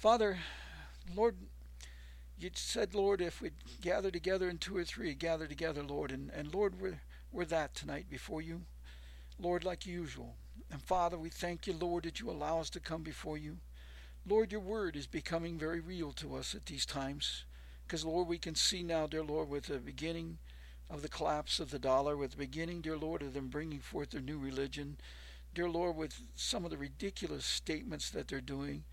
[0.00, 0.38] Father,
[1.14, 1.36] Lord,
[2.38, 3.50] you said, Lord, if we
[3.82, 6.10] gather together in two or three, gather together, Lord.
[6.10, 8.62] And, and Lord, we're, we're that tonight before you.
[9.38, 10.36] Lord, like usual.
[10.72, 13.58] And Father, we thank you, Lord, that you allow us to come before you.
[14.26, 17.44] Lord, your word is becoming very real to us at these times.
[17.86, 20.38] Because, Lord, we can see now, dear Lord, with the beginning
[20.88, 24.12] of the collapse of the dollar, with the beginning, dear Lord, of them bringing forth
[24.12, 24.96] their new religion,
[25.54, 28.84] dear Lord, with some of the ridiculous statements that they're doing,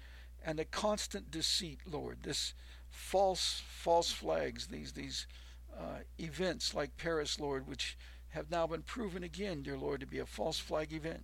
[0.45, 2.53] and the constant deceit, Lord, this
[2.89, 5.27] false, false flags, these, these
[5.77, 7.97] uh, events like Paris, Lord, which
[8.29, 11.23] have now been proven again, dear Lord, to be a false flag event.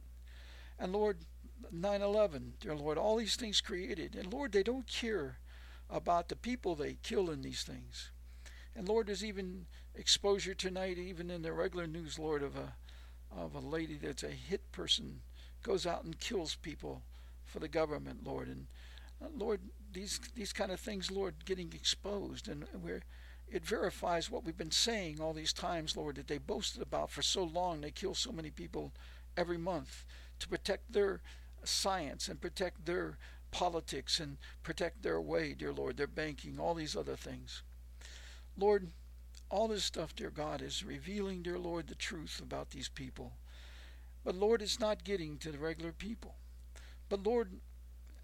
[0.79, 1.19] And Lord,
[1.71, 4.15] 9 11, dear Lord, all these things created.
[4.15, 5.37] And Lord, they don't care
[5.89, 8.09] about the people they kill in these things.
[8.75, 12.73] And Lord, there's even exposure tonight, even in the regular news, Lord, of a
[13.35, 15.21] of a lady that's a hit person,
[15.63, 17.01] goes out and kills people
[17.45, 18.47] for the government, Lord.
[18.47, 18.67] And
[19.35, 23.01] Lord, these these kind of things, Lord, getting exposed, and we're
[23.47, 27.21] it verifies what we've been saying all these times, Lord, that they boasted about for
[27.21, 27.81] so long.
[27.81, 28.91] They kill so many people
[29.37, 30.05] every month
[30.39, 31.21] to protect their
[31.63, 33.17] science and protect their
[33.51, 37.61] politics and protect their way, dear Lord, their banking, all these other things.
[38.57, 38.89] Lord,
[39.49, 43.33] all this stuff, dear God, is revealing, dear Lord, the truth about these people.
[44.23, 46.35] But Lord, it's not getting to the regular people.
[47.07, 47.51] But Lord,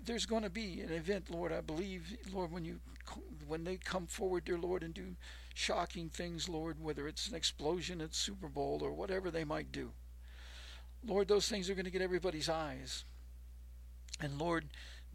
[0.06, 2.80] there's going to be an event, Lord, I believe, Lord, when you
[3.48, 5.16] when they come forward, dear Lord, and do
[5.56, 9.92] shocking things, Lord, whether it's an explosion at Super Bowl or whatever they might do.
[11.04, 13.06] Lord, those things are going to get everybody's eyes.
[14.22, 14.66] And Lord,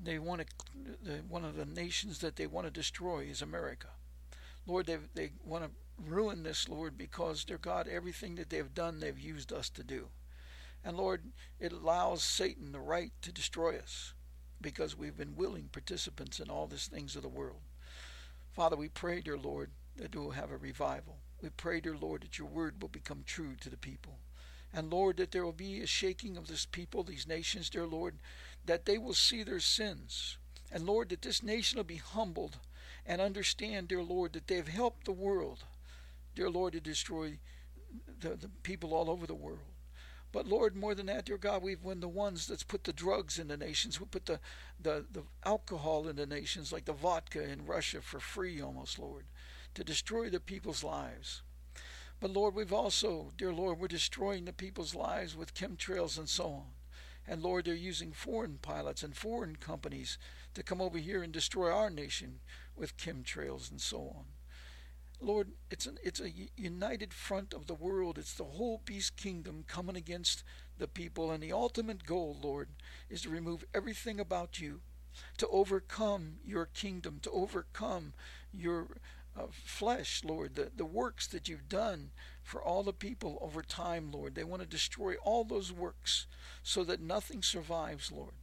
[0.03, 3.89] they want to, one of the nations that they want to destroy is America.
[4.67, 5.71] Lord, they, they want to
[6.03, 10.09] ruin this, Lord, because, dear God, everything that they've done, they've used us to do.
[10.85, 11.23] And Lord,
[11.61, 14.15] it allows Satan the right to destroy us
[14.65, 17.61] because we've been willing participants in all these things of the world.
[18.51, 21.19] Father, we pray, dear Lord, that we'll have a revival.
[21.43, 24.19] We pray, dear Lord, that your word will become true to the people.
[24.73, 28.15] And Lord, that there will be a shaking of this people, these nations, dear Lord,
[28.65, 30.39] that they will see their sins.
[30.73, 32.57] And Lord, that this nation will be humbled
[33.05, 35.63] and understand, dear Lord, that they've helped the world,
[36.35, 37.39] dear Lord, to destroy
[38.21, 39.74] the, the people all over the world.
[40.35, 43.39] But Lord, more than that, dear God, we've been the ones that's put the drugs
[43.39, 44.01] in the nations.
[44.01, 44.41] We put the,
[44.83, 49.27] the, the alcohol in the nations, like the vodka in Russia for free almost, Lord,
[49.75, 51.43] to destroy the people's lives.
[52.19, 56.47] But Lord, we've also, dear Lord, we're destroying the people's lives with chemtrails and so
[56.47, 56.67] on.
[57.29, 60.19] And Lord, they're using foreign pilots and foreign companies
[60.55, 62.41] to come over here and destroy our nation
[62.75, 64.25] with chemtrails and so on.
[65.21, 68.19] Lord, it's an, it's a united front of the world.
[68.19, 70.45] It's the whole beast kingdom coming against
[70.79, 71.31] the people.
[71.31, 72.69] And the ultimate goal, Lord,
[73.09, 74.81] is to remove everything about you,
[75.39, 78.13] to overcome your kingdom, to overcome
[78.53, 78.89] your
[79.37, 82.11] of flesh, Lord, the, the works that you've done
[82.43, 84.35] for all the people over time, Lord.
[84.35, 86.27] They want to destroy all those works
[86.63, 88.35] so that nothing survives, Lord.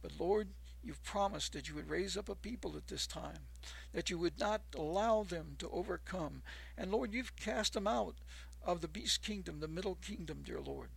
[0.00, 0.48] But Lord,
[0.84, 3.46] you've promised that you would raise up a people at this time,
[3.92, 6.42] that you would not allow them to overcome.
[6.76, 8.16] And Lord, you've cast them out
[8.64, 10.88] of the beast kingdom, the middle kingdom, dear Lord.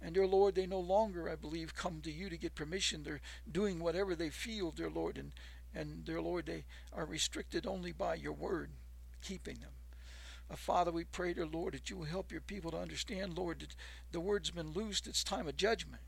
[0.00, 3.02] And dear Lord, they no longer, I believe, come to you to get permission.
[3.02, 5.32] They're doing whatever they feel, dear Lord, and,
[5.74, 8.70] and dear Lord, they are restricted only by your word,
[9.22, 9.70] keeping them.
[10.50, 13.60] Uh, Father, we pray, dear Lord, that you will help your people to understand, Lord,
[13.60, 13.74] that
[14.10, 15.06] the word's been loosed.
[15.06, 16.02] It's time of judgment.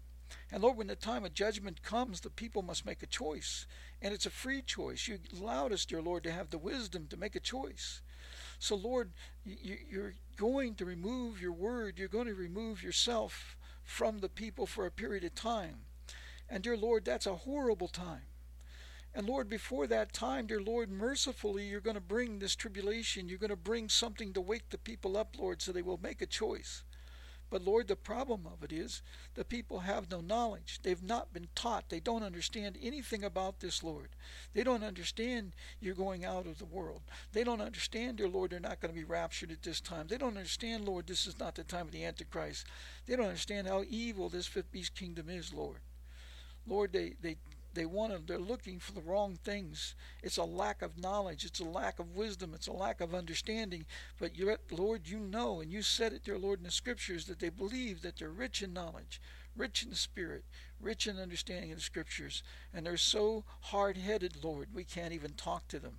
[0.51, 3.67] And Lord, when the time of judgment comes, the people must make a choice.
[4.01, 5.09] And it's a free choice.
[5.09, 8.03] You allowed us, dear Lord, to have the wisdom to make a choice.
[8.59, 9.13] So, Lord,
[9.45, 11.99] you're going to remove your word.
[11.99, 15.81] You're going to remove yourself from the people for a period of time.
[16.49, 18.23] And, dear Lord, that's a horrible time.
[19.15, 23.29] And Lord, before that time, dear Lord, mercifully, you're going to bring this tribulation.
[23.29, 26.21] You're going to bring something to wake the people up, Lord, so they will make
[26.21, 26.83] a choice.
[27.55, 29.01] But Lord, the problem of it is
[29.37, 30.81] the people have no knowledge.
[30.83, 31.89] They've not been taught.
[31.89, 34.09] They don't understand anything about this, Lord.
[34.55, 37.03] They don't understand you're going out of the world.
[37.33, 40.09] They don't understand, dear Lord, they're not going to be raptured at this time.
[40.09, 42.67] They don't understand, Lord, this is not the time of the Antichrist.
[43.07, 45.79] They don't understand how evil this fifth beast kingdom is, Lord.
[46.67, 47.37] Lord, they, they
[47.75, 49.95] they want to, they're looking for the wrong things.
[50.23, 51.45] It's a lack of knowledge.
[51.45, 52.53] It's a lack of wisdom.
[52.55, 53.85] It's a lack of understanding.
[54.19, 57.41] But you, Lord, you know, and you said it, dear Lord, in the scriptures that
[57.41, 59.21] they believe that they're rich in knowledge,
[59.57, 60.45] rich in the spirit,
[60.81, 62.43] rich in understanding of the scriptures.
[62.73, 65.99] And they're so hard headed, Lord, we can't even talk to them.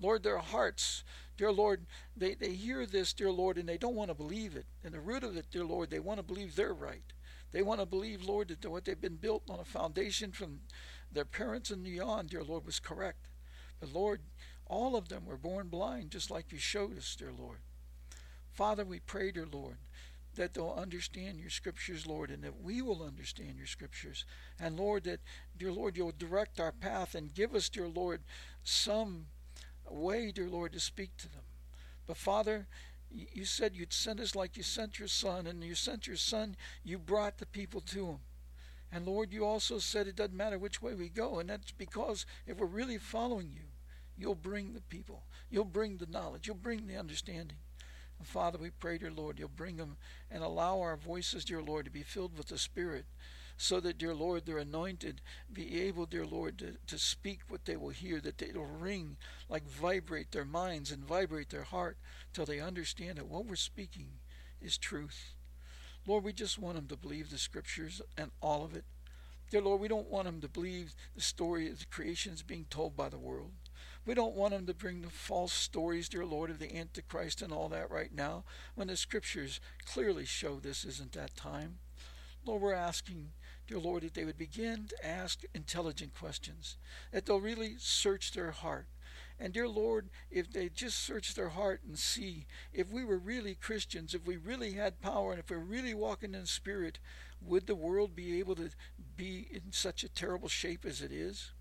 [0.00, 1.04] Lord, their hearts,
[1.38, 1.86] dear Lord,
[2.16, 4.66] they, they hear this, dear Lord, and they don't want to believe it.
[4.84, 7.12] And the root of it, dear Lord, they want to believe they're right.
[7.52, 10.60] They want to believe, Lord, that what they've been built on a foundation from
[11.16, 13.28] their parents and beyond, dear Lord, was correct.
[13.80, 14.20] But Lord,
[14.66, 17.58] all of them were born blind, just like you showed us, dear Lord.
[18.52, 19.76] Father, we pray, dear Lord,
[20.34, 24.24] that they'll understand your scriptures, Lord, and that we will understand your scriptures.
[24.60, 25.20] And Lord, that,
[25.56, 28.20] dear Lord, you'll direct our path and give us, dear Lord,
[28.62, 29.26] some
[29.88, 31.42] way, dear Lord, to speak to them.
[32.06, 32.66] But Father,
[33.10, 36.56] you said you'd send us like you sent your son, and you sent your son,
[36.84, 38.18] you brought the people to him.
[38.92, 42.24] And Lord, you also said it doesn't matter which way we go, and that's because
[42.46, 43.64] if we're really following you,
[44.16, 47.58] you'll bring the people, you'll bring the knowledge, you'll bring the understanding.
[48.18, 49.96] And Father, we pray, dear Lord, you'll bring them
[50.30, 53.04] and allow our voices, dear Lord, to be filled with the Spirit
[53.58, 55.22] so that, dear Lord, they're anointed,
[55.52, 59.16] be able, dear Lord, to, to speak what they will hear, that it'll ring
[59.48, 61.96] like vibrate their minds and vibrate their heart
[62.32, 64.08] till they understand that what we're speaking
[64.60, 65.35] is truth.
[66.06, 68.84] Lord, we just want them to believe the scriptures and all of it.
[69.50, 72.96] Dear Lord, we don't want them to believe the story of the creations being told
[72.96, 73.52] by the world.
[74.04, 77.52] We don't want them to bring the false stories, dear Lord, of the Antichrist and
[77.52, 78.44] all that right now,
[78.74, 81.78] when the scriptures clearly show this isn't that time.
[82.44, 83.30] Lord, we're asking
[83.66, 86.76] dear Lord, that they would begin to ask intelligent questions,
[87.10, 88.86] that they'll really search their heart.
[89.38, 93.54] And dear Lord, if they just search their heart and see if we were really
[93.54, 96.98] Christians, if we really had power, and if we're really walking in Spirit,
[97.42, 98.70] would the world be able to
[99.16, 101.52] be in such a terrible shape as it is?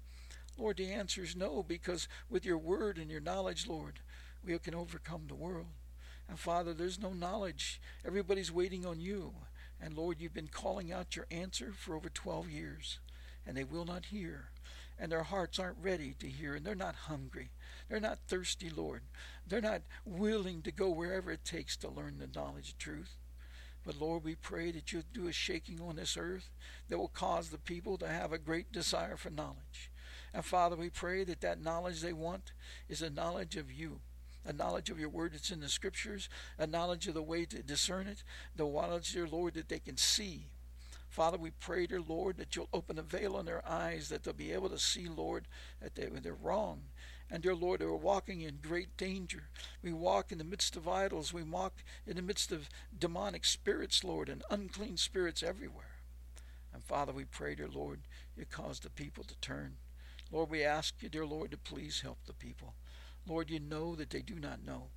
[0.58, 4.00] Lord, the answer is no, because with your word and your knowledge, Lord,
[4.46, 5.68] we can overcome the world.
[6.30, 7.82] And Father, there's no knowledge.
[8.06, 9.34] Everybody's waiting on you.
[9.82, 13.00] And Lord, you've been calling out your answer for over 12 years,
[13.46, 14.46] and they will not hear.
[14.98, 17.50] And their hearts aren't ready to hear, and they're not hungry.
[17.90, 19.02] They're not thirsty, Lord.
[19.48, 23.18] They're not willing to go wherever it takes to learn the knowledge of truth.
[23.86, 26.50] But Lord, we pray that you'll do a shaking on this earth
[26.90, 29.92] that will cause the people to have a great desire for knowledge.
[30.34, 32.52] And Father, we pray that that knowledge they want
[32.90, 34.02] is a knowledge of you
[34.46, 37.64] a knowledge of your word that's in the scriptures, a knowledge of the way to
[37.64, 38.24] discern it,
[38.56, 40.46] the knowledge, dear Lord, that they can see.
[41.10, 44.34] Father, we pray, dear Lord, that you'll open a veil on their eyes, that they'll
[44.34, 45.48] be able to see, Lord,
[45.82, 46.82] that they, they're wrong.
[47.30, 49.50] And dear Lord, we're walking in great danger.
[49.82, 51.34] We walk in the midst of idols.
[51.34, 55.96] We walk in the midst of demonic spirits, Lord, and unclean spirits everywhere.
[56.74, 58.02] And Father, we pray, dear Lord,
[58.38, 59.78] you cause the people to turn.
[60.32, 62.76] Lord, we ask you, dear Lord, to please help the people.
[63.28, 64.90] Lord, you know that they do not know.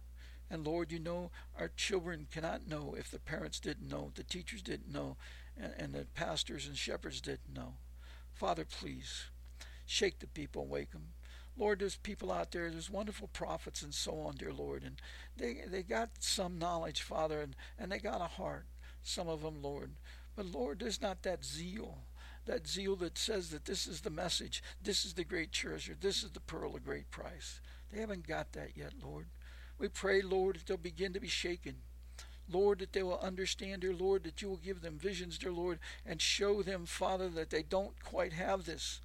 [0.51, 4.63] And Lord, you know our children cannot know if the parents didn't know, the teachers
[4.63, 5.17] didn't know,
[5.57, 7.75] and, and the pastors and shepherds didn't know.
[8.33, 9.27] Father, please
[9.85, 11.09] shake the people, wake them.
[11.59, 15.01] Lord, there's people out there, there's wonderful prophets and so on, dear Lord, and
[15.37, 18.67] they they got some knowledge, Father, and, and they got a heart,
[19.03, 19.91] some of them, Lord.
[20.37, 21.99] But Lord, there's not that zeal,
[22.47, 26.23] that zeal that says that this is the message, this is the great treasure, this
[26.23, 27.61] is the pearl of great price.
[27.93, 29.27] They haven't got that yet, Lord.
[29.79, 31.77] We pray, Lord, that they'll begin to be shaken.
[32.51, 35.79] Lord, that they will understand, dear Lord, that you will give them visions, dear Lord,
[36.07, 39.01] and show them, Father, that they don't quite have this.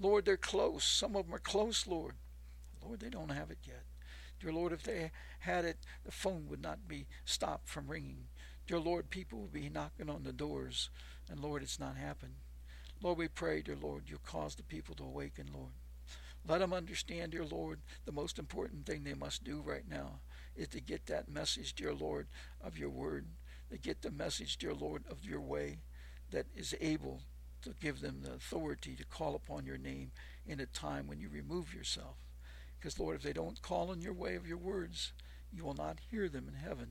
[0.00, 0.84] Lord, they're close.
[0.84, 2.14] Some of them are close, Lord.
[2.84, 3.82] Lord, they don't have it yet.
[4.40, 8.28] Dear Lord, if they had it, the phone would not be stopped from ringing.
[8.66, 10.90] Dear Lord, people would be knocking on the doors,
[11.28, 12.34] and Lord, it's not happened.
[13.02, 15.72] Lord, we pray, dear Lord, you'll cause the people to awaken, Lord.
[16.46, 20.20] Let them understand, dear Lord, the most important thing they must do right now
[20.54, 22.28] is to get that message, dear Lord,
[22.60, 23.26] of your word,
[23.70, 25.78] to get the message, dear Lord, of your way
[26.30, 27.20] that is able
[27.62, 30.12] to give them the authority to call upon your name
[30.46, 32.16] in a time when you remove yourself.
[32.78, 35.12] Because, Lord, if they don't call in your way of your words,
[35.52, 36.88] you will not hear them in heaven.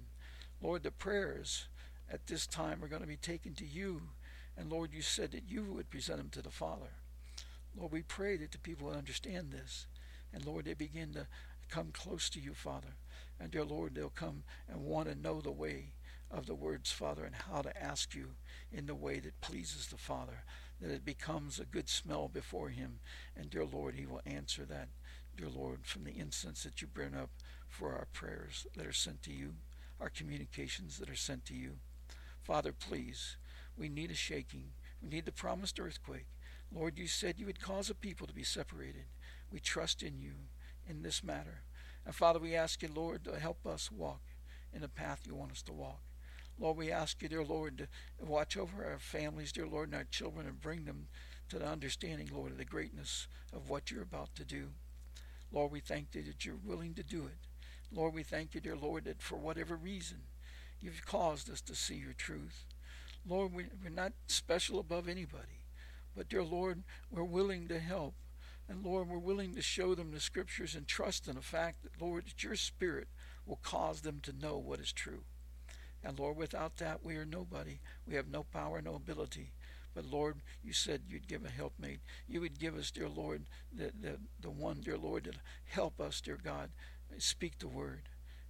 [0.61, 1.67] Lord, the prayers
[2.11, 4.01] at this time are going to be taken to you.
[4.57, 6.91] And Lord, you said that you would present them to the Father.
[7.75, 9.85] Lord, we pray that the people understand this.
[10.33, 11.27] And Lord, they begin to
[11.69, 12.95] come close to you, Father.
[13.39, 15.93] And dear Lord, they'll come and want to know the way
[16.29, 18.31] of the words, Father, and how to ask you
[18.71, 20.43] in the way that pleases the Father,
[20.81, 22.99] that it becomes a good smell before him.
[23.35, 24.89] And dear Lord, he will answer that,
[25.35, 27.29] dear Lord, from the incense that you burn up
[27.69, 29.53] for our prayers that are sent to you,
[29.99, 31.77] our communications that are sent to you.
[32.43, 33.37] Father, please,
[33.77, 34.71] we need a shaking.
[35.01, 36.27] We need the promised earthquake.
[36.73, 39.05] Lord, you said you would cause a people to be separated.
[39.51, 40.33] We trust in you
[40.87, 41.61] in this matter.
[42.05, 44.21] And Father, we ask you, Lord, to help us walk
[44.73, 46.01] in the path you want us to walk.
[46.59, 50.05] Lord, we ask you, dear Lord, to watch over our families, dear Lord, and our
[50.05, 51.07] children and bring them
[51.49, 54.69] to the understanding, Lord, of the greatness of what you're about to do.
[55.51, 57.37] Lord, we thank you that you're willing to do it.
[57.91, 60.17] Lord, we thank you, dear Lord, that for whatever reason
[60.81, 62.65] you've caused us to see your truth.
[63.25, 65.61] Lord, we, we're not special above anybody,
[66.15, 68.15] but dear Lord, we're willing to help.
[68.67, 72.01] And Lord, we're willing to show them the scriptures and trust in the fact that,
[72.01, 73.07] Lord, that your spirit
[73.45, 75.23] will cause them to know what is true.
[76.07, 77.79] And Lord, without that, we are nobody.
[78.07, 79.51] We have no power, no ability.
[79.93, 81.99] But Lord, you said you'd give a helpmate.
[82.29, 83.43] You would give us, dear Lord,
[83.75, 85.33] the, the, the one, dear Lord, to
[85.65, 86.69] help us, dear God,
[87.17, 88.03] speak the word.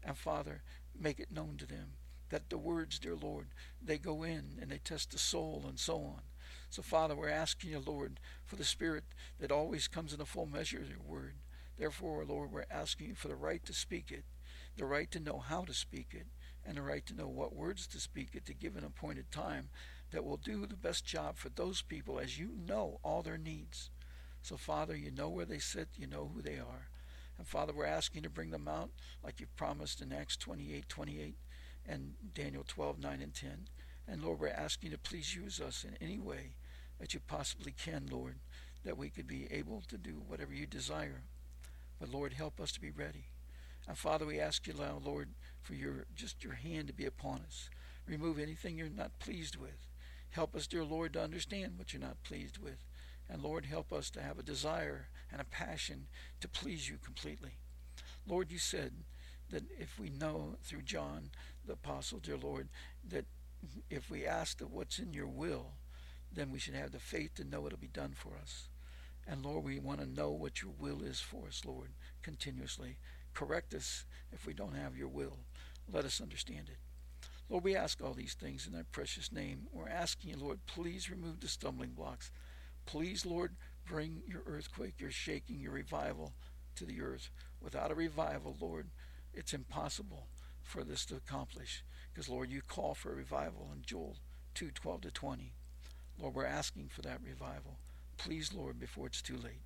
[0.03, 0.61] And Father,
[0.97, 1.93] make it known to them
[2.29, 3.47] that the words, dear Lord,
[3.83, 6.21] they go in and they test the soul and so on.
[6.69, 9.05] So, Father, we're asking you, Lord, for the Spirit
[9.39, 11.33] that always comes in the full measure of your word.
[11.75, 14.25] Therefore, Lord, we're asking you for the right to speak it,
[14.75, 16.27] the right to know how to speak it,
[16.67, 19.69] and the right to know what words to speak at the given appointed time
[20.11, 23.89] that will do the best job for those people as you know all their needs.
[24.41, 26.89] So, Father, you know where they sit, you know who they are.
[27.37, 28.89] And Father, we're asking to bring them out
[29.23, 31.35] like you promised in Acts 28 28
[31.87, 33.67] and Daniel 12 9 and 10.
[34.07, 36.55] And Lord, we're asking to please use us in any way
[36.99, 38.35] that you possibly can, Lord,
[38.83, 41.23] that we could be able to do whatever you desire.
[41.99, 43.25] But Lord, help us to be ready.
[43.87, 45.29] And Father, we ask you now, Lord,
[45.67, 47.69] for your just your hand to be upon us.
[48.07, 49.85] Remove anything you're not pleased with.
[50.29, 52.85] Help us, dear Lord, to understand what you're not pleased with.
[53.29, 56.07] And Lord, help us to have a desire and a passion
[56.39, 57.57] to please you completely.
[58.25, 58.93] Lord, you said
[59.49, 61.31] that if we know through John
[61.65, 62.69] the apostle, dear Lord,
[63.09, 63.25] that
[63.89, 65.73] if we ask that what's in your will,
[66.33, 68.69] then we should have the faith to know it'll be done for us.
[69.27, 71.89] And Lord, we want to know what your will is for us, Lord,
[72.23, 72.97] continuously.
[73.33, 75.37] Correct us if we don't have your will.
[75.91, 76.77] Let us understand it.
[77.49, 79.67] Lord, we ask all these things in thy precious name.
[79.71, 82.31] We're asking you, Lord, please remove the stumbling blocks.
[82.85, 86.33] Please, Lord, bring your earthquake, your shaking, your revival
[86.75, 87.29] to the earth.
[87.61, 88.89] Without a revival, Lord,
[89.33, 90.27] it's impossible
[90.61, 91.83] for this to accomplish.
[92.11, 94.17] Because, Lord, you call for a revival in Joel
[94.55, 95.53] 2 12 to 20.
[96.19, 97.77] Lord, we're asking for that revival.
[98.17, 99.61] Please, Lord, before it's too late.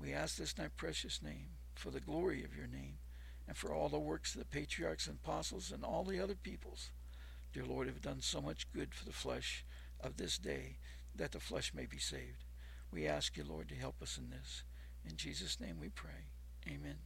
[0.00, 2.98] We ask this in thy precious name, for the glory of your name,
[3.46, 6.90] and for all the works of the patriarchs and apostles and all the other peoples
[7.54, 9.64] dear Lord, have done so much good for the flesh
[10.00, 10.78] of this day
[11.14, 12.44] that the flesh may be saved.
[12.92, 14.64] We ask you, Lord, to help us in this.
[15.08, 16.26] In Jesus' name we pray.
[16.68, 16.96] Amen.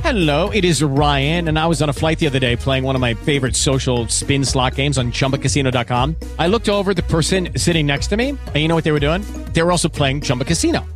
[0.00, 2.96] Hello, it is Ryan, and I was on a flight the other day playing one
[2.96, 6.16] of my favorite social spin slot games on chumbacasino.com.
[6.38, 9.00] I looked over the person sitting next to me, and you know what they were
[9.00, 9.22] doing?
[9.52, 10.84] They were also playing Chumba Casino.